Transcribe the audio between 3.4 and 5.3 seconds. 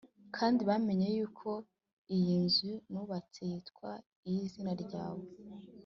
yitwa iy’izina ryawe